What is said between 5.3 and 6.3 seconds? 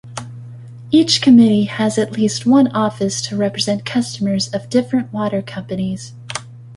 companies.